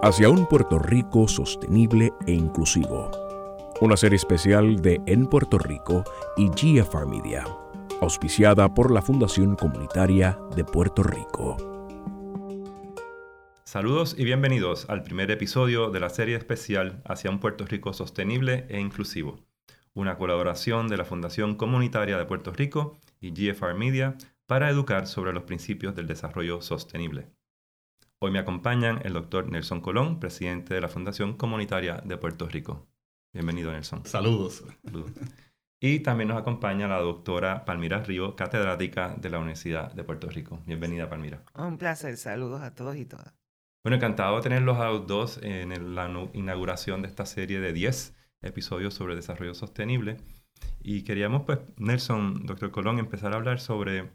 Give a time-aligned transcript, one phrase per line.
[0.00, 3.10] hacia un Puerto Rico sostenible e inclusivo.
[3.80, 6.04] Una serie especial de En Puerto Rico
[6.36, 7.44] y GFR Media,
[8.00, 11.56] auspiciada por la Fundación Comunitaria de Puerto Rico.
[13.64, 18.66] Saludos y bienvenidos al primer episodio de la serie especial hacia un Puerto Rico sostenible
[18.68, 19.40] e inclusivo,
[19.94, 25.32] una colaboración de la Fundación Comunitaria de Puerto Rico y GFR Media para educar sobre
[25.32, 27.32] los principios del desarrollo sostenible.
[28.20, 32.88] Hoy me acompañan el doctor Nelson Colón, presidente de la Fundación Comunitaria de Puerto Rico.
[33.32, 34.04] Bienvenido, Nelson.
[34.06, 34.64] Saludos.
[35.78, 40.60] Y también nos acompaña la doctora Palmira Río, catedrática de la Universidad de Puerto Rico.
[40.66, 41.44] Bienvenida, Palmira.
[41.54, 42.16] Un placer.
[42.16, 43.32] Saludos a todos y todas.
[43.84, 48.16] Bueno, encantado de tenerlos a los dos en la inauguración de esta serie de 10
[48.42, 50.16] episodios sobre desarrollo sostenible.
[50.80, 54.10] Y queríamos, pues, Nelson, doctor Colón, empezar a hablar sobre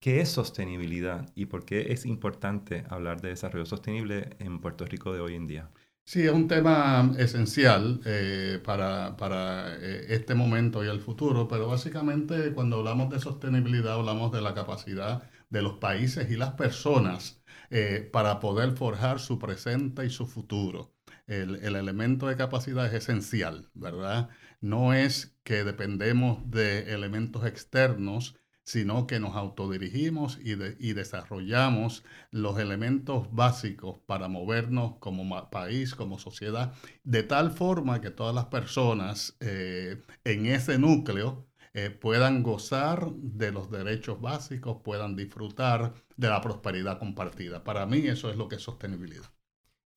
[0.00, 5.12] ¿Qué es sostenibilidad y por qué es importante hablar de desarrollo sostenible en Puerto Rico
[5.12, 5.70] de hoy en día?
[6.04, 11.66] Sí, es un tema esencial eh, para, para eh, este momento y el futuro, pero
[11.66, 17.42] básicamente cuando hablamos de sostenibilidad hablamos de la capacidad de los países y las personas
[17.70, 20.94] eh, para poder forjar su presente y su futuro.
[21.26, 24.28] El, el, elemento de capacidad es esencial, ¿verdad?
[24.60, 28.36] No es que dependemos de elementos externos,
[28.66, 30.56] sino que nos autodirigimos y,
[30.92, 38.34] desarrollamos los elementos básicos para movernos como país, como sociedad, de tal forma que todas
[38.34, 45.94] las personas eh, en ese núcleo eh, puedan gozar de los derechos básicos, puedan disfrutar
[46.16, 47.62] de la prosperidad compartida.
[47.62, 49.30] Para mí eso es lo que es sostenibilidad.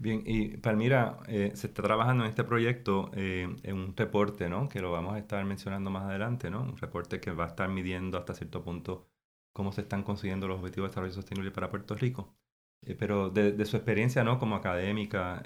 [0.01, 4.69] Bien, y Palmira, eh, se está trabajando en este proyecto eh, en un reporte, ¿no?
[4.69, 6.61] Que lo vamos a estar mencionando más adelante, ¿no?
[6.61, 9.09] Un reporte que va a estar midiendo hasta cierto punto
[9.51, 12.33] cómo se están consiguiendo los objetivos de desarrollo sostenible para Puerto Rico.
[12.81, 14.39] Eh, pero de, su experiencia, ¿no?
[14.39, 15.43] Como académica,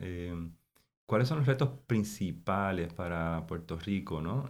[1.08, 4.48] ¿cuáles son los retos principales para Puerto Rico, ¿no?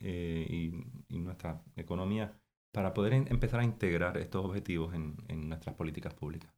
[0.00, 0.70] Y,
[1.18, 2.32] nuestra economía
[2.72, 6.53] para poder empezar a integrar estos objetivos en nuestras políticas públicas?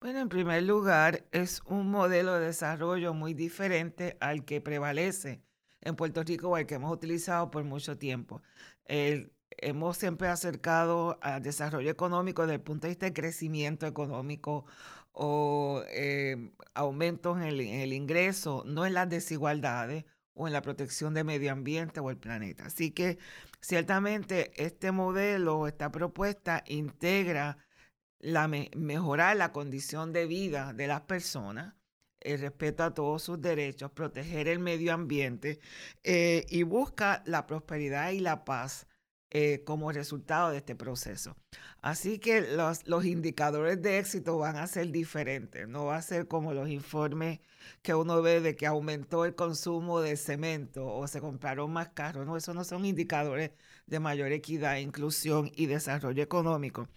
[0.00, 5.42] Bueno, en primer lugar, es un modelo de desarrollo muy diferente al que prevalece
[5.80, 8.42] en Puerto Rico o al que hemos utilizado por mucho tiempo.
[9.58, 14.66] hemos siempre acercado al desarrollo económico desde el punto de vista de crecimiento económico
[15.12, 20.62] o eh, aumentos en el, en el ingreso, no en las desigualdades o en la
[20.62, 22.66] protección del medio ambiente o el planeta.
[22.66, 23.18] Así que
[23.60, 27.58] ciertamente este modelo, esta propuesta integra
[28.18, 31.74] la mejorar la condición de vida de las personas,
[32.20, 35.60] el respeto a todos sus derechos, proteger el medio ambiente
[36.02, 38.86] eh, y busca la prosperidad y la paz
[39.30, 41.36] eh, como resultado de este proceso.
[41.82, 46.28] Así que los, los, indicadores de éxito van a ser diferentes, no va a ser
[46.28, 47.40] como los informes
[47.82, 52.26] que uno ve de que aumentó el consumo de cemento o se compraron más carros,
[52.26, 53.50] no, esos no son indicadores
[53.86, 56.88] de mayor equidad, inclusión y desarrollo económico.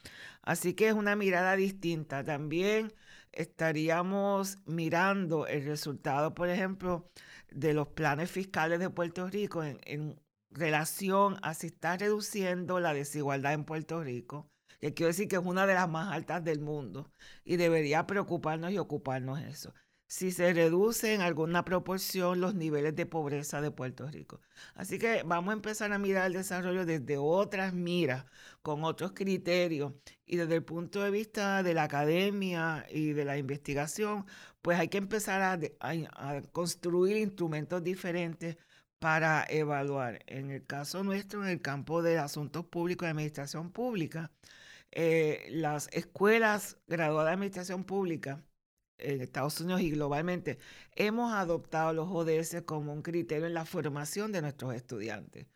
[0.42, 2.24] Así que es una mirada distinta.
[2.24, 2.94] También
[3.32, 7.10] estaríamos mirando el resultado, por ejemplo,
[7.52, 10.20] de los planes fiscales de Puerto Rico en,
[10.52, 14.50] relación a si está reduciendo la desigualdad en Puerto Rico,
[14.80, 17.12] que quiero decir que es una de las más altas del mundo
[17.44, 19.74] y debería preocuparnos y ocuparnos eso
[20.10, 24.42] si se reduce en alguna proporción los niveles de pobreza de Puerto Rico.
[24.74, 28.26] Así que vamos a empezar a mirar el desarrollo desde otras miras,
[28.64, 29.94] con otros criterios
[30.26, 34.26] y desde el punto de vista de la academia y de la investigación,
[34.64, 35.44] pues hay que empezar
[35.80, 38.58] a, construir instrumentos diferentes
[39.00, 40.20] para evaluar.
[40.28, 44.32] En el caso nuestro, en el campo de asuntos públicos y administración pública,
[44.92, 48.44] eh, las escuelas graduadas de administración pública
[48.98, 50.60] en Estados Unidos y globalmente,
[50.96, 55.48] hemos adoptado los ODS como un criterio en la formación de nuestros estudiantes.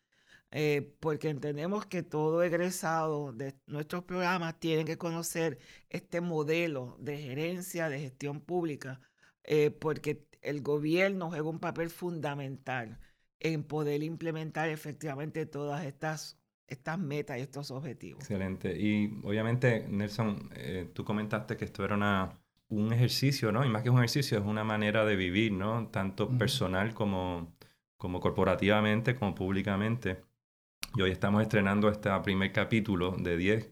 [0.55, 5.57] Eh, porque entendemos que todo egresado de nuestros programas tiene que conocer
[5.89, 9.01] este modelo de gerencia, de gestión pública,
[9.43, 12.99] eh, porque el gobierno juega un papel fundamental
[13.43, 18.21] en poder implementar efectivamente todas estas, estas metas y estos objetivos.
[18.21, 18.75] Excelente.
[18.79, 23.63] Y obviamente, Nelson, eh, tú comentaste que esto era una un ejercicio, ¿no?
[23.65, 25.87] Y más que un ejercicio, es una manera de vivir, ¿no?
[25.87, 27.55] Tanto personal como,
[27.97, 30.21] como corporativamente, como públicamente.
[30.95, 33.71] Y hoy estamos estrenando este primer capítulo de 10.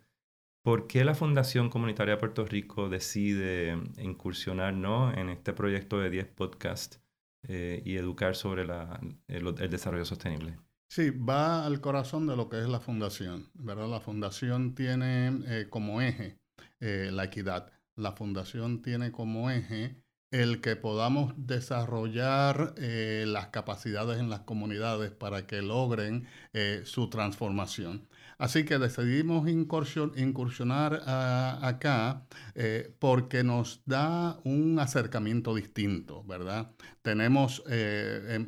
[0.64, 5.12] ¿Por qué la Fundación Comunitaria de Puerto Rico decide incursionar ¿no?
[5.14, 7.01] en este proyecto de 10 podcasts
[7.48, 10.58] eh, y educar sobre la, el, desarrollo sostenible?
[10.88, 13.90] Sí, va al corazón de lo que es la fundación, ¿verdad?
[13.90, 16.38] La fundación tiene eh, como eje
[16.80, 24.20] eh, la equidad la fundación tiene como eje el que podamos desarrollar eh, las capacidades
[24.20, 28.08] en las comunidades para que logren eh, su transformación.
[28.38, 32.26] Así que decidimos incursionar acá
[32.56, 36.72] eh, porque nos da un acercamiento distinto, ¿verdad?
[37.04, 37.64] Tenemos,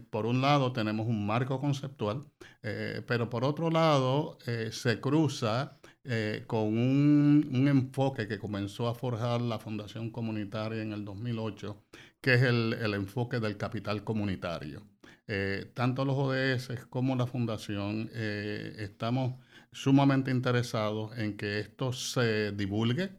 [0.10, 2.24] por un lado, tenemos un marco conceptual,
[2.62, 4.40] pero por otro lado,
[4.72, 11.06] se cruza eh, con un, enfoque que comenzó a forjar la Fundación Comunitaria en el
[11.06, 11.82] 2008,
[12.20, 14.86] que es el, enfoque del capital comunitario.
[15.28, 19.40] Eh, tanto los ODS como la Fundación eh, estamos
[19.72, 23.12] sumamente interesados en que esto se divulgue,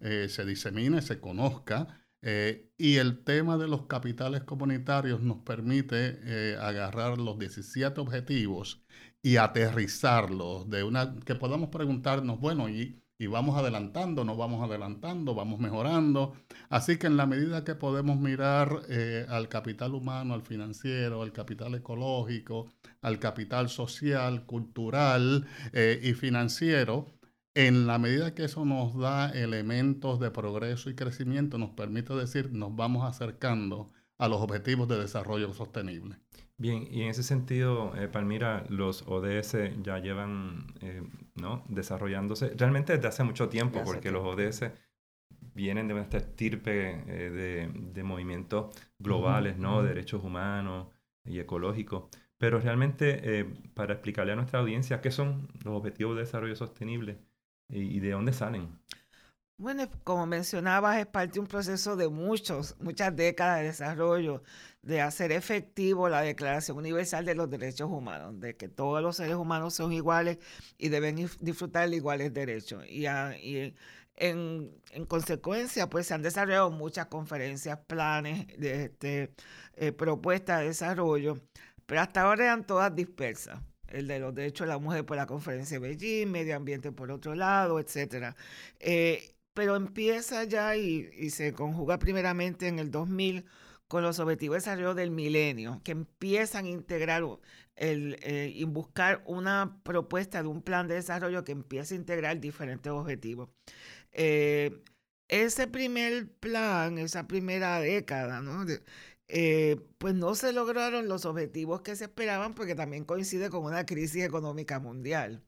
[0.00, 2.00] se disemine, se conozca.
[2.78, 8.84] y el tema de los capitales comunitarios nos permite agarrar los 17 objetivos
[9.24, 15.34] y aterrizarlos de una que podamos preguntarnos, bueno, y, y vamos adelantando, nos vamos adelantando,
[15.34, 16.34] vamos mejorando.
[16.68, 21.32] Así que en la medida que podemos mirar eh, al capital humano, al financiero, al
[21.32, 22.68] capital ecológico,
[23.00, 27.06] al capital social, cultural eh, y financiero,
[27.54, 32.52] en la medida que eso nos da elementos de progreso y crecimiento, nos permite decir,
[32.52, 36.16] nos vamos acercando a los objetivos de desarrollo sostenible.
[36.56, 41.02] Bien, y en ese sentido, eh, Palmira, los ODS ya llevan eh,
[41.34, 41.64] ¿no?
[41.68, 44.70] desarrollándose realmente desde hace mucho tiempo, porque los ODS
[45.52, 49.82] vienen de esta estirpe eh, de, de, movimientos globales, ¿no?
[49.82, 50.88] Derechos humanos
[51.24, 52.04] y ecológicos.
[52.38, 57.18] Pero realmente, para explicarle a nuestra audiencia qué son los Objetivos de Desarrollo Sostenible
[57.68, 58.68] y de dónde salen.
[59.56, 64.42] Bueno, como mencionabas, es parte de un proceso de muchos, muchas décadas de desarrollo,
[64.82, 69.36] de hacer efectivo la Declaración Universal de los Derechos Humanos, de que todos los seres
[69.36, 70.38] humanos son iguales
[70.76, 72.84] y deben disfrutar de iguales derechos.
[72.88, 73.06] Y,
[74.16, 74.72] en,
[75.08, 79.34] consecuencia, pues se han desarrollado muchas conferencias, planes, este,
[79.76, 81.40] eh, propuestas de desarrollo,
[81.86, 85.26] pero hasta ahora eran todas dispersas el de los derechos de la mujer por la
[85.26, 88.34] conferencia de Beijing, medio ambiente por otro lado, etcétera.
[88.80, 93.46] Eh, pero empieza ya y, se conjuga primeramente en el 2000
[93.88, 97.22] con los objetivos de desarrollo del milenio, que empiezan a integrar
[97.76, 102.40] el, eh, y buscar una propuesta de un plan de desarrollo que empieza a integrar
[102.40, 103.50] diferentes objetivos.
[104.12, 104.82] Eh,
[105.28, 108.42] ese primer plan, esa primera década.
[109.28, 113.86] Eh, pues no se lograron los objetivos que se esperaban porque también coincide con una
[113.86, 115.42] crisis económica mundial.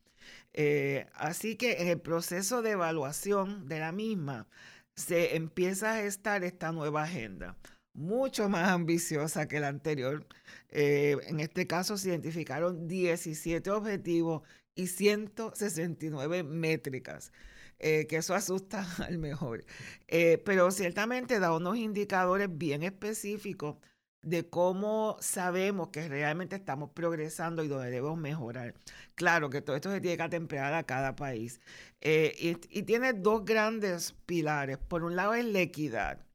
[0.57, 4.49] Eh, así que en el proceso de evaluación de la misma
[4.97, 7.59] se empieza a gestar esta nueva agenda,
[7.93, 10.27] mucho más ambiciosa que la anterior.
[10.71, 14.43] Eh, en este caso se identificaron 17 objetivos
[14.75, 17.33] y 169 métricas.
[17.79, 19.67] Eh, que eso asusta al mejor.
[20.45, 23.77] pero ciertamente da unos indicadores bien específicos
[24.27, 28.75] de cómo sabemos que realmente estamos progresando y dónde debemos mejorar.
[29.15, 31.61] Claro que todo esto se tiene que atemperar a cada país.
[32.01, 34.79] Eh, y, tiene dos grandes pilares.
[34.79, 36.27] Por un lado es la equidad.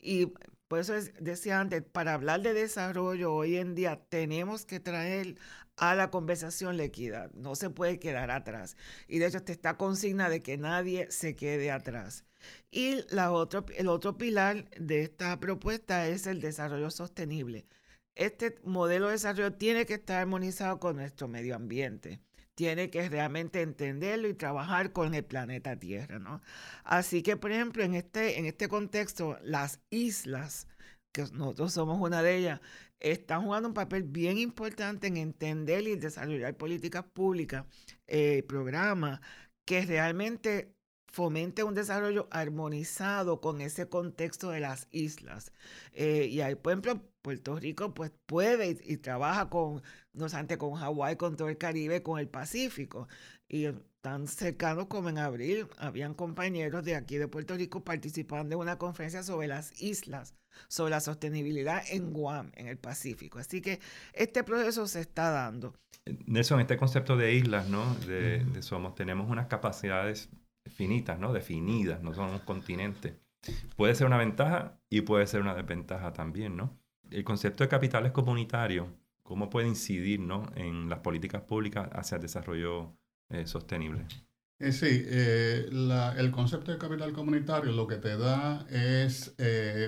[0.00, 0.32] Y
[0.66, 5.36] por eso decía antes, para hablar de desarrollo hoy en día tenemos que traer
[5.76, 7.30] a la conversación la equidad.
[7.32, 8.78] No se puede quedar atrás.
[9.08, 12.24] Y de hecho, está consigna de que nadie se quede atrás.
[12.70, 13.30] Y la
[13.76, 17.66] el otro pilar de esta propuesta es el desarrollo sostenible.
[18.14, 22.20] Este modelo de desarrollo tiene que estar armonizado con nuestro medio ambiente.
[22.54, 26.40] Tiene que realmente entenderlo y trabajar con el planeta Tierra, ¿no?
[26.84, 30.66] Así que, por ejemplo, en este, en este contexto, las islas,
[31.12, 32.60] que nosotros somos una de ellas,
[33.00, 37.66] están jugando un papel bien importante en entender y desarrollar políticas públicas,
[38.06, 39.20] eh, programas
[39.66, 40.75] que realmente
[41.16, 45.50] fomente un desarrollo armonizado con ese contexto de las islas.
[45.94, 49.82] Eh, y ahí, por ejemplo, Puerto Rico pues puede y, trabaja con,
[50.12, 53.08] no solamente con Hawái, con todo el Caribe, con el Pacífico.
[53.48, 53.66] Y
[54.02, 58.76] tan cercanos como en abril, habían compañeros de aquí de Puerto Rico participando en una
[58.76, 60.34] conferencia sobre las islas,
[60.68, 63.38] sobre la sostenibilidad en Guam, en el Pacífico.
[63.38, 63.80] Así que
[64.12, 65.72] este proceso se está dando.
[66.26, 67.94] Nelson, este concepto de islas, ¿no?
[68.06, 70.28] De, de somos, tenemos unas capacidades
[70.70, 71.32] finitas, ¿no?
[71.32, 73.18] Definidas, no son un continente.
[73.76, 76.78] Puede ser una ventaja y puede ser una desventaja también, ¿no?
[77.10, 78.88] El concepto de capitales comunitarios,
[79.22, 80.50] ¿cómo puede incidir, ¿no?
[80.56, 82.96] En las políticas públicas hacia el desarrollo
[83.28, 84.06] eh, sostenible?
[84.58, 85.68] Eh, sí, eh,
[86.16, 89.34] el concepto de capital comunitario lo que te da es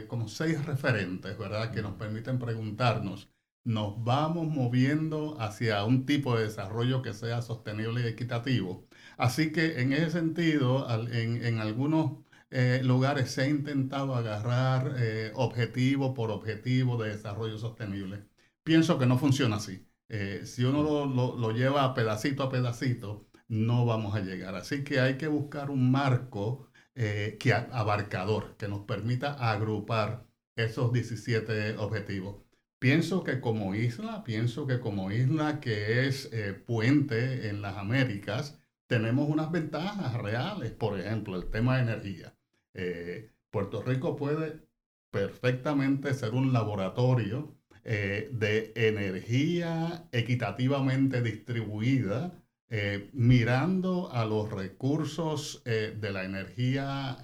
[0.08, 1.72] como seis referentes, ¿verdad?
[1.72, 3.30] Que nos permiten preguntarnos,
[3.64, 8.87] ¿nos vamos moviendo hacia un tipo de desarrollo que sea sostenible y equitativo?
[9.18, 16.14] Así que en ese sentido, en, algunos eh, lugares se ha intentado agarrar eh, objetivo
[16.14, 18.24] por objetivo de desarrollo sostenible.
[18.62, 19.86] Pienso que no funciona así.
[20.08, 24.54] Eh, si uno lo, lo, lleva pedacito a pedacito, no vamos a llegar.
[24.54, 31.76] Así que hay que buscar un marco que, abarcador que nos permita agrupar esos 17
[31.78, 32.42] objetivos.
[32.78, 36.30] Pienso que como isla, pienso que como isla que es
[36.66, 38.57] puente en las Américas,
[38.88, 40.72] tenemos unas ventajas reales.
[40.72, 42.34] Por ejemplo, el tema de energía.
[42.74, 44.66] Eh, Puerto Rico puede
[45.10, 52.32] perfectamente ser un laboratorio eh, de energía equitativamente distribuida,
[52.70, 57.18] eh, mirando a los recursos de la energía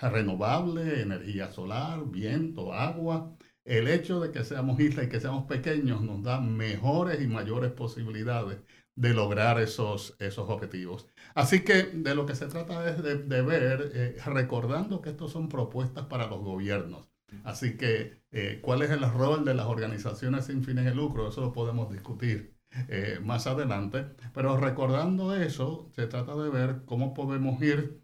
[0.00, 3.36] renovable, energía solar, viento, agua.
[3.64, 7.72] El hecho de que seamos isla y que seamos pequeños nos da mejores y mayores
[7.72, 8.58] posibilidades
[8.96, 11.06] de lograr esos, esos objetivos.
[11.34, 15.48] Así que de lo que se trata es de, ver, eh, recordando que estos son
[15.48, 17.10] propuestas para los gobiernos.
[17.44, 21.28] Así que, eh, ¿cuál es el rol de las organizaciones sin fines de lucro?
[21.28, 22.56] Eso lo podemos discutir
[22.88, 24.06] eh, más adelante.
[24.32, 28.00] Pero recordando eso, se trata de ver cómo podemos ir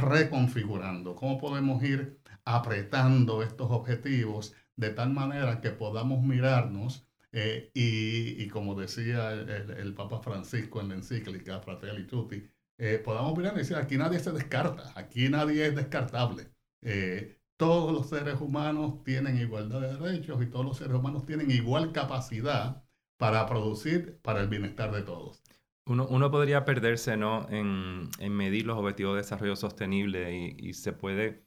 [0.00, 8.46] reconfigurando, cómo podemos ir apretando estos objetivos de tal manera que podamos mirarnos eh, y,
[8.48, 12.46] como decía el, Papa Francisco en la encíclica Fratelli Tutti,
[12.78, 16.48] eh, podamos mirar y decir, aquí nadie se descarta, aquí nadie es descartable.
[16.82, 21.50] Eh, todos los seres humanos tienen igualdad de derechos y todos los seres humanos tienen
[21.50, 22.84] igual capacidad
[23.16, 25.42] para producir para el bienestar de todos.
[25.86, 27.48] Uno, uno podría perderse ¿no?
[27.50, 31.44] en, en, medir los objetivos de desarrollo sostenible y, y se puede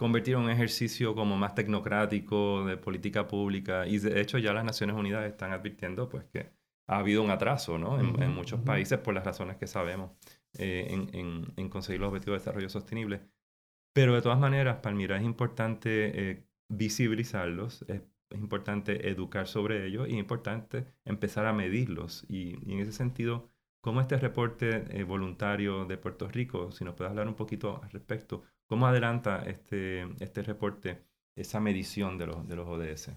[0.00, 3.86] convertir en un ejercicio como más tecnocrático de política pública.
[3.86, 6.52] Y de hecho ya las Naciones Unidas están advirtiendo pues que
[6.86, 8.00] ha habido un atraso ¿no?
[8.00, 10.12] en, muchos países por las razones que sabemos
[10.54, 13.20] eh, en, en, conseguir los objetivos de desarrollo sostenible.
[13.92, 18.00] Pero de todas maneras, Palmira, es importante eh, visibilizarlos, es,
[18.32, 22.24] importante educar sobre ellos y es importante empezar a medirlos.
[22.26, 23.50] Y, y en ese sentido,
[23.82, 27.90] ¿cómo este reporte eh, voluntario de Puerto Rico, si nos puedes hablar un poquito al
[27.90, 31.02] respecto, ¿Cómo adelanta este, este reporte
[31.34, 33.10] esa medición de los, de los ODS?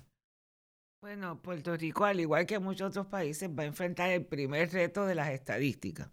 [0.99, 5.05] Bueno, Puerto Rico, al igual que muchos otros países, va a enfrentar el primer reto
[5.05, 6.09] de las estadísticas.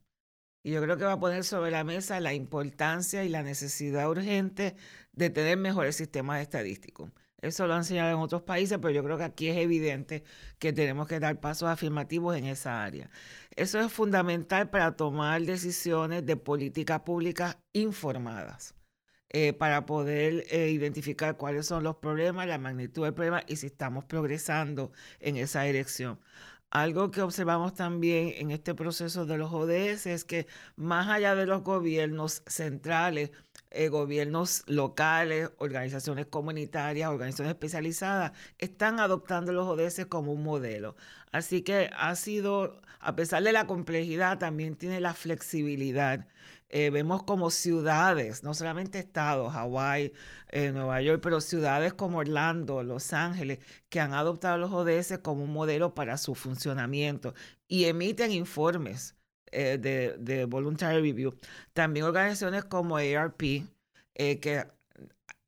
[0.63, 4.11] Y yo creo que va a poner sobre la mesa la importancia y la necesidad
[4.11, 4.77] urgente
[5.13, 7.11] de tener mejores sistemas estadísticos.
[7.41, 10.23] Eso lo han enseñado en otros países, pero yo creo que aquí es evidente
[10.59, 13.09] que tenemos que dar pasos afirmativos en esa área.
[13.57, 18.75] Eso es fundamental para tomar decisiones de política pública informadas.
[19.33, 23.67] Eh, para poder eh, identificar cuáles son los problemas, la magnitud del problema y si
[23.67, 26.19] estamos progresando en esa dirección.
[26.71, 31.47] Algo que observamos también en este proceso de los ODS es que más allá de
[31.47, 33.31] los gobiernos centrales,
[33.71, 40.97] eh, gobiernos locales, organizaciones comunitarias, organizaciones especializadas, están adoptando los ODS como un modelo.
[41.33, 46.27] Así que ha sido, a pesar de la complejidad, también tiene la flexibilidad
[46.73, 50.13] eh, vemos como ciudades, no solamente estados, Hawái,
[50.51, 53.59] eh, Nueva York, pero ciudades como Orlando, Los Ángeles,
[53.89, 57.35] que han adoptado los ODS como un modelo para su funcionamiento
[57.67, 59.17] y emiten informes
[59.51, 61.37] eh, de, de, Voluntary Review.
[61.73, 63.65] También organizaciones como ARP,
[64.15, 64.67] que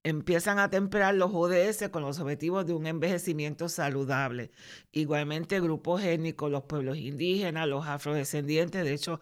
[0.03, 4.51] empiezan a temperar los ODS con los objetivos de un envejecimiento saludable.
[4.91, 9.21] Igualmente grupos étnicos, los pueblos indígenas, los afrodescendientes, de hecho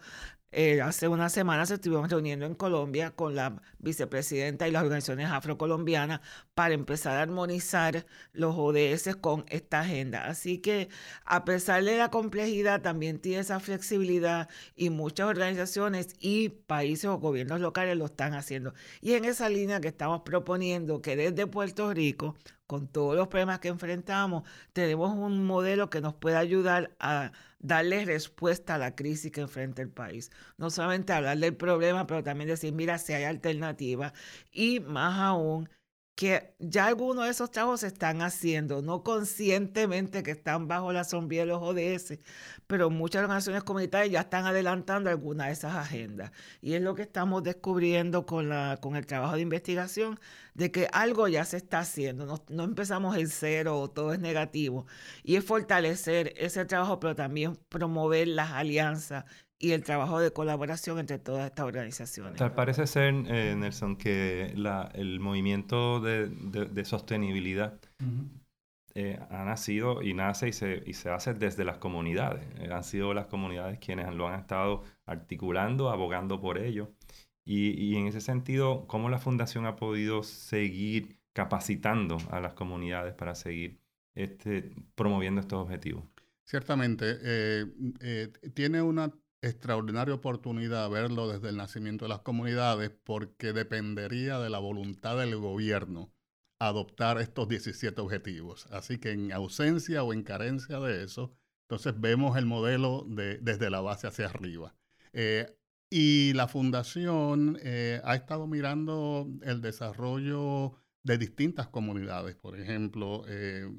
[0.51, 5.29] eh, hace unas semanas se estuvimos reuniendo en Colombia con la vicepresidenta y las organizaciones
[5.29, 6.19] afrocolombianas
[6.53, 10.25] para empezar a armonizar los ODS con esta agenda.
[10.25, 10.89] Así que
[11.25, 17.17] a pesar de la complejidad, también tiene esa flexibilidad y muchas organizaciones y países o
[17.19, 18.73] gobiernos locales lo están haciendo.
[19.01, 22.35] Y en esa línea que estamos proponiendo que desde Puerto Rico
[22.71, 28.05] con todos los problemas que enfrentamos, tenemos un modelo que nos puede ayudar a darle
[28.05, 30.31] respuesta a la crisis que enfrenta el país.
[30.55, 34.13] No solamente hablar del problema, pero también decir, mira, si hay alternativas
[34.53, 35.67] y más aún
[36.21, 41.03] que ya algunos de esos trabajos se están haciendo, no conscientemente que están bajo la
[41.03, 42.19] sombría de los ODS,
[42.67, 46.31] pero muchas organizaciones comunitarias ya están adelantando algunas de esas agendas.
[46.61, 50.19] Y es lo que estamos descubriendo con, la, con el trabajo de investigación,
[50.53, 54.19] de que algo ya se está haciendo, no, no empezamos en cero o todo es
[54.19, 54.85] negativo.
[55.23, 59.25] Y es fortalecer ese trabajo, pero también promover las alianzas
[59.61, 62.35] y el trabajo de colaboración entre todas estas organizaciones.
[62.37, 67.79] Tal parece ser, eh, Nelson, que la, el movimiento de, de, sostenibilidad
[68.95, 72.43] eh, ha nacido y nace y se, y se hace desde las comunidades.
[72.57, 76.91] Eh, han sido las comunidades quienes lo han estado articulando, abogando por ello.
[77.43, 83.35] Y, en ese sentido, ¿cómo la fundación ha podido seguir capacitando a las comunidades para
[83.35, 83.79] seguir
[84.15, 86.03] este, promoviendo estos objetivos?
[86.45, 87.65] Ciertamente, eh,
[88.01, 89.11] eh, tiene una
[89.41, 95.35] extraordinaria oportunidad verlo desde el nacimiento de las comunidades porque dependería de la voluntad del
[95.37, 96.11] gobierno
[96.59, 98.67] adoptar estos 17 objetivos.
[98.71, 101.33] Así que en ausencia o en carencia de eso,
[101.63, 104.75] entonces vemos el modelo de, desde la base hacia arriba.
[105.13, 105.57] Eh,
[105.89, 112.35] y la fundación eh, ha estado mirando el desarrollo de distintas comunidades.
[112.35, 113.69] Por ejemplo, eh,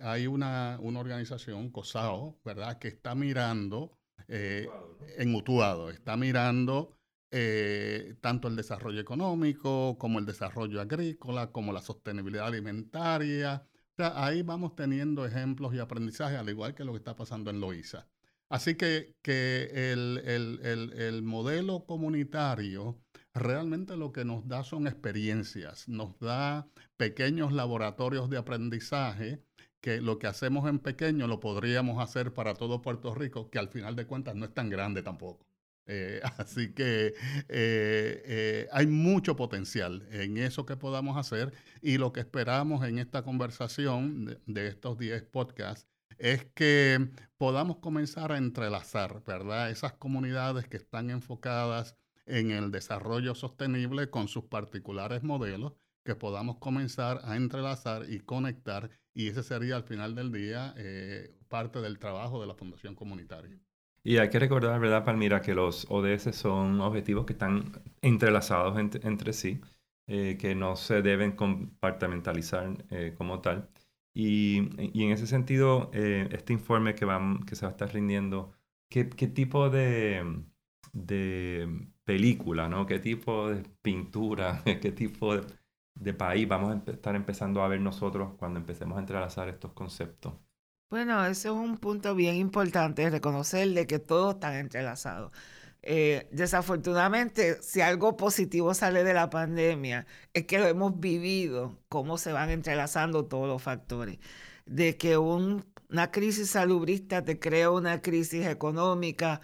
[0.00, 6.96] hay una, una, organización, COSAO, ¿verdad?, que está mirando en Mutuado, está mirando
[7.32, 13.66] eh, tanto el desarrollo económico como el desarrollo agrícola, como la sostenibilidad alimentaria.
[13.92, 17.50] O sea, ahí vamos teniendo ejemplos y aprendizajes, al igual que lo que está pasando
[17.50, 18.06] en Loíza.
[18.48, 23.02] Así que, que el, el, el, modelo comunitario
[23.36, 29.42] realmente lo que nos da son experiencias, nos da pequeños laboratorios de aprendizaje
[29.80, 33.68] que lo que hacemos en pequeño lo podríamos hacer para todo Puerto Rico, que al
[33.68, 35.46] final de cuentas no es tan grande tampoco.
[35.86, 37.14] Eh, así que eh,
[37.48, 43.22] eh, hay mucho potencial en eso que podamos hacer y lo que esperamos en esta
[43.22, 45.88] conversación de, estos 10 podcasts
[46.18, 49.70] es que podamos comenzar a entrelazar, ¿verdad?
[49.70, 51.96] Esas comunidades que están enfocadas
[52.26, 58.90] en el desarrollo sostenible con sus particulares modelos, que podamos comenzar a entrelazar y conectar
[59.14, 60.74] y ese sería al final del día
[61.48, 63.58] parte del trabajo de la Fundación Comunitaria.
[64.06, 69.32] Y hay que recordar, ¿verdad, Palmira, que los ODS son objetivos que están entrelazados entre
[69.32, 69.60] sí,
[70.06, 73.68] eh, que no se deben compartimentalizar eh, como tal.
[74.14, 77.92] Y, y, en ese sentido, eh, este informe que, va, que se va a estar
[77.92, 78.52] rindiendo,
[78.88, 80.44] ¿qué, qué tipo de,
[80.92, 82.86] de, película, ¿no?
[82.86, 88.34] qué tipo de pintura, qué tipo de, país vamos a estar empezando a ver nosotros
[88.38, 90.32] cuando empecemos a entrelazar estos conceptos?
[90.88, 95.32] Bueno, ese es un punto bien importante, reconocer de que todo está entrelazado.
[95.82, 102.18] Eh, desafortunadamente, si algo positivo sale de la pandemia, es que lo hemos vivido, cómo
[102.18, 104.18] se van entrelazando todos los factores.
[104.64, 109.40] De que una crisis salubrista te crea una crisis económica,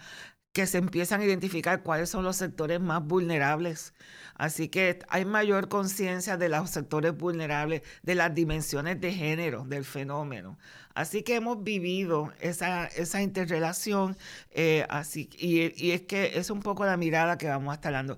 [0.53, 3.93] que se empiezan a identificar cuáles son los sectores más vulnerables.
[4.35, 9.83] Así que hay mayor conciencia de los sectores vulnerables, de las dimensiones de género del
[9.83, 10.59] fenómeno.
[10.93, 14.15] Así que hemos vivido esa, esa interrelación
[14.51, 18.17] eh, así, y, es que es un poco la mirada que vamos a estar dando.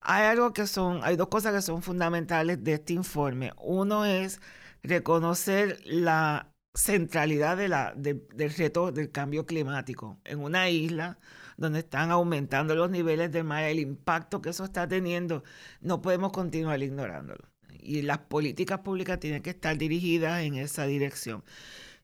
[0.00, 3.52] Hay algo que son, hay dos cosas que son fundamentales de este informe.
[3.58, 4.40] Uno es
[4.82, 11.18] reconocer la centralidad de del reto del cambio climático en una isla
[11.60, 15.44] donde están aumentando los niveles del mar, el impacto que eso está teniendo,
[15.82, 17.44] no podemos continuar ignorándolo.
[17.78, 21.44] Y las políticas públicas tienen que estar dirigidas en esa dirección.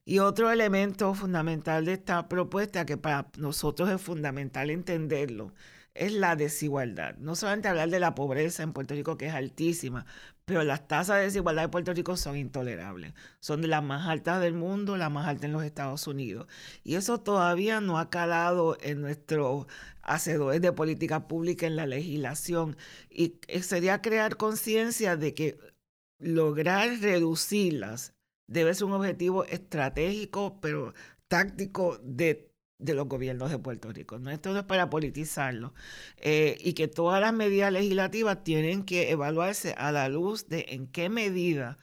[0.05, 5.53] Y otro elemento fundamental de esta propuesta, que para nosotros es fundamental entenderlo,
[5.95, 7.17] es la desigualdad.
[7.17, 10.05] No solamente hablar de la pobreza en Puerto Rico, que es altísima,
[10.47, 13.15] pero las tasas de desigualdad de Puerto Rico son intolerables.
[13.41, 16.47] Son de las más altas del mundo, las más altas en los Estados Unidos.
[16.85, 19.67] Y eso todavía no ha calado en nuestros
[20.03, 22.77] hacedores de política pública, en la legislación.
[23.11, 25.59] Y sería crear conciencia de que
[26.21, 28.15] lograr reducirlas
[28.47, 30.95] debe ser un objetivo estratégico, pero
[31.27, 34.19] táctico de, los gobiernos de Puerto Rico.
[34.19, 34.31] ¿no?
[34.31, 35.75] Esto no es para politizarlo.
[36.19, 40.87] Eh, y que todas las medidas legislativas tienen que evaluarse a la luz de en
[40.87, 41.79] qué medida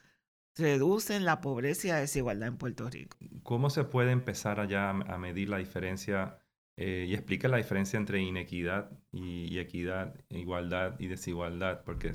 [0.56, 3.18] reducen la pobreza y la desigualdad en Puerto Rico.
[3.44, 6.38] ¿Cómo se puede empezar allá a medir la diferencia
[6.78, 11.82] eh, y explica la diferencia entre inequidad y, y, equidad, igualdad y desigualdad?
[11.84, 12.14] Porque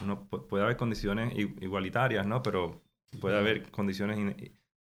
[0.00, 2.42] uno puede haber condiciones igualitarias, ¿no?
[2.42, 2.80] Pero
[3.20, 4.18] puede haber condiciones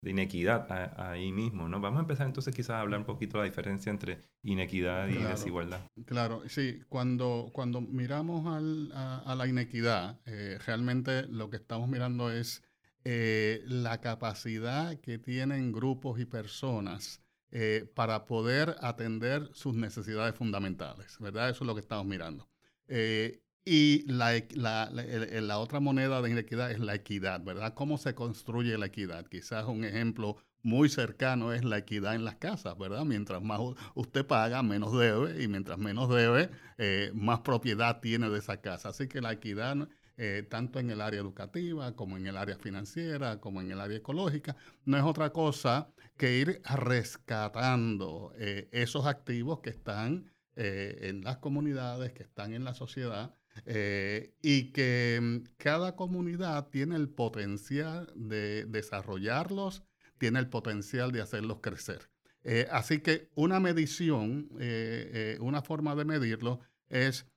[0.02, 1.80] de inequidad ahí mismo, ¿no?
[1.80, 5.16] Vamos a empezar entonces quizás a hablar un poquito de la diferencia entre inequidad y
[5.16, 5.82] desigualdad.
[6.06, 12.64] Claro, sí, cuando, cuando miramos a, la inequidad, eh, realmente lo que estamos mirando es
[13.04, 21.18] eh, la capacidad que tienen grupos y personas eh, para poder atender sus necesidades fundamentales,
[21.20, 21.50] ¿verdad?
[21.50, 22.48] Eso es lo que estamos mirando.
[23.70, 27.74] Y la, la, la, otra moneda de inequidad es la equidad, ¿verdad?
[27.74, 29.28] ¿Cómo se construye la equidad?
[29.28, 33.04] Quizás un ejemplo muy cercano es la equidad en las casas, ¿verdad?
[33.04, 33.60] Mientras más
[33.94, 38.88] usted paga, menos debe, y mientras menos debe, eh, más propiedad tiene de esa casa.
[38.88, 43.42] Así que la equidad, eh, tanto en el área educativa, como en el área financiera,
[43.42, 49.60] como en el área ecológica, no es otra cosa que ir rescatando eh, esos activos
[49.60, 56.68] que están en las comunidades, que están en la sociedad, y que mm, cada comunidad
[56.70, 59.84] tiene el potencial de desarrollarlos,
[60.18, 62.10] tiene el potencial de hacerlos crecer.
[62.72, 64.50] así que una medición,
[65.40, 67.28] una forma de medirlo es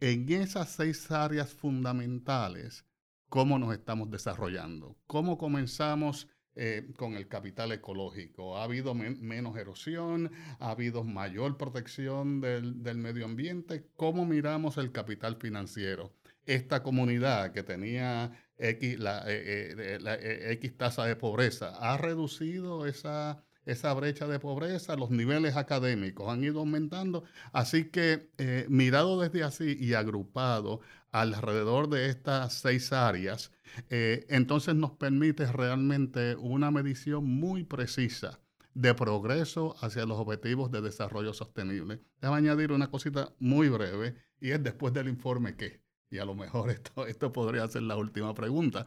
[0.00, 2.84] en esas seis áreas fundamentales,
[3.28, 6.28] cómo nos estamos desarrollando, cómo comenzamos
[6.60, 8.56] eh, con el capital ecológico.
[8.56, 13.86] Ha habido menos erosión, ha habido mayor protección del, medio ambiente.
[13.94, 16.12] ¿Cómo miramos el capital financiero?
[16.46, 23.44] Esta comunidad que tenía X, la, eh, eh, X tasa de pobreza, ¿ha reducido esa
[23.64, 27.24] esa brecha de pobreza, los niveles académicos han ido aumentando.
[27.52, 28.30] Así que
[28.70, 30.80] mirado desde así y agrupado
[31.12, 33.52] alrededor de estas seis áreas,
[33.90, 38.40] eh, entonces nos permite realmente una medición muy precisa
[38.74, 42.00] de progreso hacia los objetivos de desarrollo sostenible.
[42.20, 45.82] Déjame añadir una cosita muy breve y es después del informe qué.
[46.10, 48.86] Y a lo mejor esto, esto podría ser la última pregunta.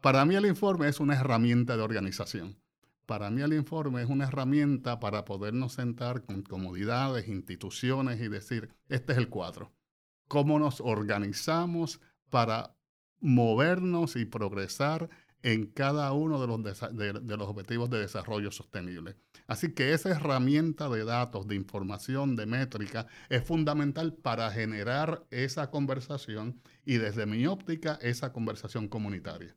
[0.00, 2.56] Para mí el informe es una herramienta de organización.
[3.04, 8.70] Para mí el informe es una herramienta para podernos sentar con comodidades, instituciones y decir,
[8.88, 9.72] este es el cuadro.
[10.28, 12.76] ¿Cómo nos organizamos para
[13.20, 15.08] movernos y progresar
[15.42, 16.46] en cada uno de
[17.36, 19.16] los, objetivos de desarrollo sostenible.
[19.46, 25.70] Así que esa herramienta de datos, de información, de métrica, es fundamental para generar esa
[25.70, 29.54] conversación y desde mi óptica, esa conversación comunitaria.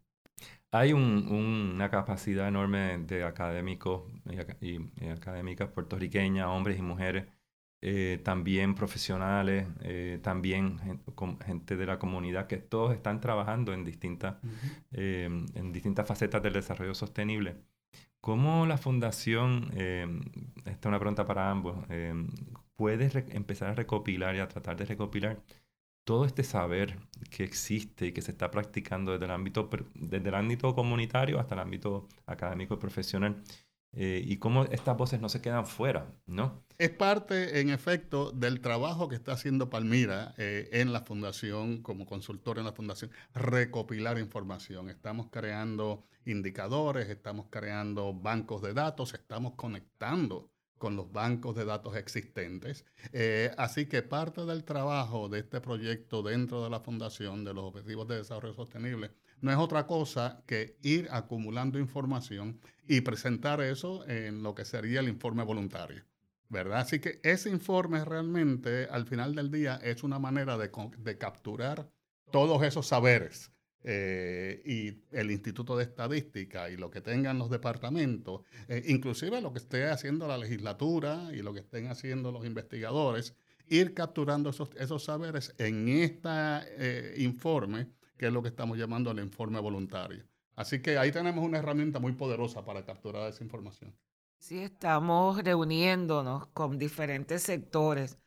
[0.71, 4.03] Hay una capacidad enorme de académicos
[4.61, 7.25] y, académicas puertorriqueñas, hombres y mujeres,
[7.83, 10.79] eh, también profesionales, eh, también
[11.43, 14.35] gente, de la comunidad, que todos están trabajando en distintas,
[14.91, 17.55] eh, en distintas facetas del desarrollo sostenible.
[18.19, 21.75] ¿Cómo la fundación, esta es una pregunta para ambos,
[22.75, 25.41] puede empezar a recopilar y a tratar de recopilar
[26.03, 26.99] todo este saber
[27.31, 31.55] que existe y que se está practicando desde el ámbito, desde el ámbito comunitario hasta
[31.55, 33.41] el ámbito académico y profesional,
[33.93, 36.63] eh, y cómo estas voces no se quedan fuera, ¿no?
[36.77, 42.05] Es parte, en efecto, del trabajo que está haciendo Palmira eh, en la fundación, como
[42.05, 44.89] consultor en la fundación, recopilar información.
[44.89, 51.95] Estamos creando indicadores, estamos creando bancos de datos, estamos conectando con los bancos de datos
[51.95, 52.85] existentes.
[53.13, 57.65] Eh, así que parte del trabajo de este proyecto dentro de la Fundación de los
[57.65, 64.07] Objetivos de Desarrollo Sostenible no es otra cosa que ir acumulando información y presentar eso
[64.07, 66.03] en lo que sería el informe voluntario.
[66.51, 66.79] ¿verdad?
[66.81, 70.69] Así que ese informe realmente al final del día es una manera de,
[71.17, 71.89] capturar
[72.29, 73.51] todos esos saberes
[73.83, 79.53] eh, y el Instituto de Estadística y lo que tengan los departamentos, eh, inclusive lo
[79.53, 83.33] que esté haciendo la legislatura y lo que estén haciendo los investigadores,
[83.67, 87.87] ir capturando esos, esos saberes en este informe,
[88.21, 90.23] que es lo que estamos llamando el informe voluntario.
[90.55, 93.95] Así que ahí tenemos una herramienta muy poderosa para capturar esa información.
[94.37, 98.19] Sí, estamos reuniéndonos con diferentes sectores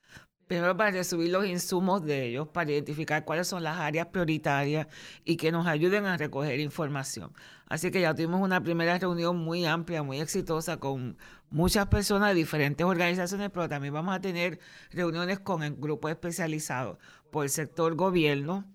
[0.47, 4.87] Primero para recibir los insumos de ellos, para identificar cuáles son las áreas prioritarias
[5.25, 7.33] y que nos ayuden a recoger información.
[7.67, 11.17] Así que ya tuvimos una primera reunión muy amplia, muy exitosa con
[11.49, 14.59] muchas personas de diferentes organizaciones, pero también vamos a tener
[14.91, 16.99] reuniones con el grupo especializado
[17.31, 18.67] por el sector gobierno,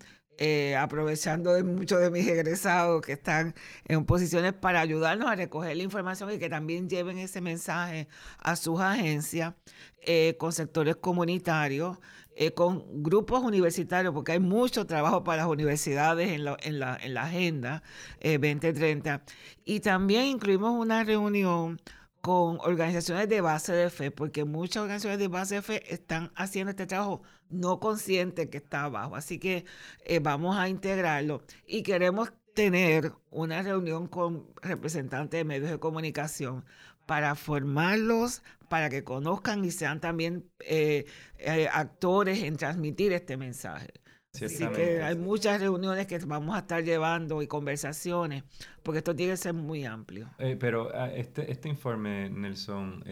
[0.42, 5.76] eh, aprovechando de muchos de mis egresados que están en posiciones para ayudarnos a recoger
[5.76, 9.52] la información y que también lleven ese mensaje a sus agencias,
[10.00, 11.98] eh, con sectores comunitarios,
[12.36, 16.96] eh, con grupos universitarios, porque hay mucho trabajo para las universidades en la, en la,
[17.02, 17.82] en la agenda
[18.22, 19.22] 2030.
[19.66, 21.78] Y también incluimos una reunión
[22.22, 26.70] con organizaciones de base de fe, porque muchas organizaciones de base de fe están haciendo
[26.70, 27.20] este trabajo
[27.50, 29.16] no consciente que está abajo.
[29.16, 29.64] Así que
[30.04, 36.64] eh, vamos a integrarlo y queremos tener una reunión con representantes de medios de comunicación
[37.06, 41.06] para formarlos, para que conozcan y sean también eh,
[41.38, 43.88] eh, actores en transmitir este mensaje.
[44.32, 48.44] Así que hay muchas reuniones que vamos a estar llevando y conversaciones,
[48.84, 50.30] porque esto tiene que ser muy amplio.
[50.60, 53.02] pero ah, este, este informe, Nelson,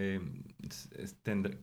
[1.25, 1.59] tendrá,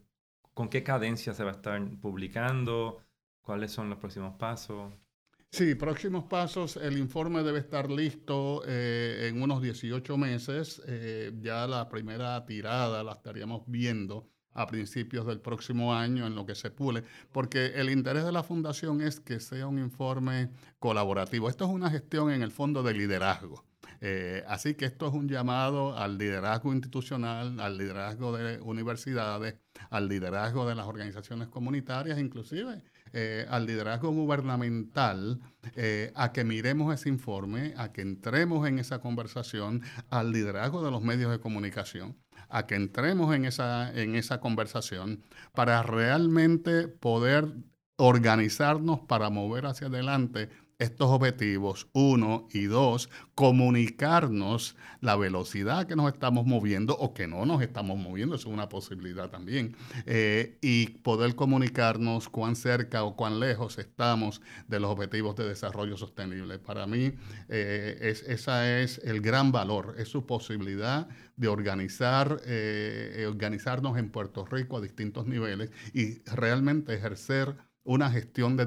[0.55, 3.01] ¿Con qué cadencia se va a estar publicando?
[3.41, 4.93] ¿Cuáles son los próximos pasos?
[5.51, 6.77] Sí, próximos pasos.
[6.77, 10.81] El informe debe estar listo eh, en unos 18 meses.
[10.87, 16.45] Eh, ya la primera tirada la estaríamos viendo a principios del próximo año en lo
[16.45, 21.49] que se pule, porque el interés de la fundación es que sea un informe colaborativo.
[21.49, 23.65] Esto es una gestión en el fondo de liderazgo.
[24.07, 29.55] Eh, así que esto es un llamado al liderazgo institucional, al liderazgo de universidades,
[29.89, 35.41] al liderazgo de las organizaciones comunitarias, inclusive eh, al liderazgo gubernamental,
[35.75, 40.91] eh, a que miremos ese informe, a que entremos en esa conversación, al liderazgo de
[40.91, 42.15] los medios de comunicación
[42.49, 47.51] a que entremos en esa, en esa conversación para realmente poder
[47.97, 56.11] organizarnos para mover hacia adelante estos objetivos, uno, y dos, comunicarnos la velocidad que nos
[56.11, 60.87] estamos moviendo o que no nos estamos moviendo, eso es una posibilidad también, eh, y
[60.87, 66.59] poder comunicarnos cuán cerca o cuán lejos estamos de los objetivos de desarrollo sostenible.
[66.59, 67.13] Para mí,
[67.47, 71.07] eh, es, esa es el gran valor, es su posibilidad
[71.37, 78.57] de organizar, eh, organizarnos en Puerto Rico a distintos niveles y realmente ejercer una gestión
[78.57, 78.65] de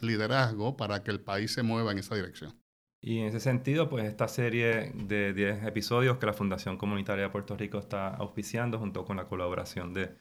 [0.00, 2.54] liderazgo para que el país se mueva en esa dirección.
[3.00, 7.30] Y en ese sentido, pues esta serie de 10 episodios que la Fundación Comunitaria de
[7.30, 10.16] Puerto Rico está auspiciando junto con la colaboración de,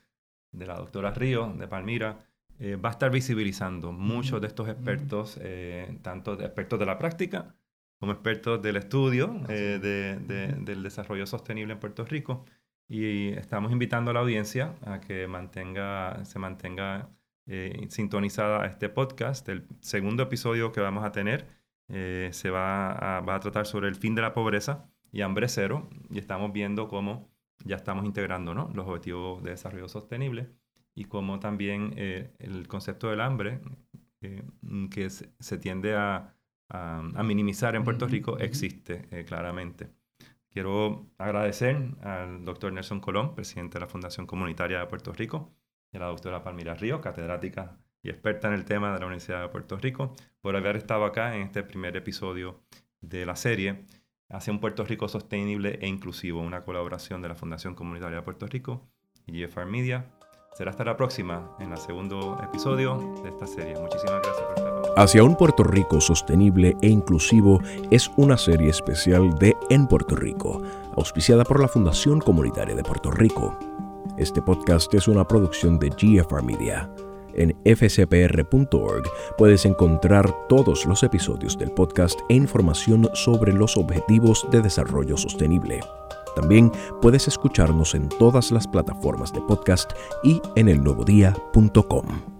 [0.52, 2.26] de la doctora Río de Palmira,
[2.60, 6.98] eh, va a estar visibilizando muchos de estos expertos, eh, tanto de expertos de la
[6.98, 7.56] práctica
[8.00, 12.46] como expertos del estudio eh, de, del desarrollo sostenible en Puerto Rico.
[12.88, 17.10] Y estamos invitando a la audiencia a que mantenga, se mantenga
[17.48, 19.48] eh, sintonizada a este podcast.
[19.48, 21.48] El segundo episodio que vamos a tener
[21.88, 25.48] eh, se va a, va a tratar sobre el fin de la pobreza y hambre
[25.48, 25.90] cero.
[26.10, 27.30] Y estamos viendo cómo
[27.64, 28.70] ya estamos integrando ¿no?
[28.74, 30.50] los objetivos de desarrollo sostenible
[30.94, 33.62] y cómo también eh, el concepto del hambre,
[34.92, 36.36] que se, tiende a,
[36.70, 39.90] a, minimizar en Puerto Rico, existe claramente.
[40.50, 45.54] Quiero agradecer al doctor Nelson Colón, presidente de la Fundación Comunitaria de Puerto Rico,
[46.00, 49.78] la doctora Palmira Río, catedrática y experta en el tema de la Universidad de Puerto
[49.78, 52.62] Rico, por haber estado acá en este primer episodio
[53.02, 53.86] de la serie
[54.30, 58.46] hacia un Puerto Rico sostenible e inclusivo, una colaboración de la Fundación Comunitaria de Puerto
[58.48, 58.88] Rico
[59.26, 60.06] y GFR Media.
[60.54, 63.76] Será hasta la próxima en el segundo episodio de esta serie.
[63.80, 64.78] Muchísimas gracias por estar.
[64.98, 70.62] Hacia un Puerto Rico sostenible e inclusivo es una serie especial de En Puerto Rico,
[70.96, 73.87] auspiciada por la Fundación Comunitaria de Puerto Rico.
[74.18, 76.92] Este podcast es una producción de GFR Media.
[77.36, 79.04] En fcpr.org
[79.38, 85.82] puedes encontrar todos los episodios del podcast e información sobre los objetivos de desarrollo sostenible.
[86.36, 89.92] También puedes escucharnos en todas las plataformas de podcast
[90.24, 92.37] y en elnuevodía.com.